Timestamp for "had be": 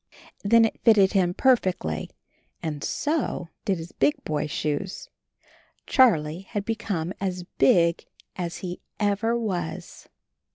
6.49-6.73